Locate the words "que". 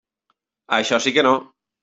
1.19-1.27